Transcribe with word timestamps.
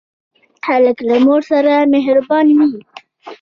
هلک 0.67 0.97
له 1.09 1.15
مور 1.25 1.41
سره 1.51 1.73
مهربان 1.93 2.45
وي. 2.57 2.71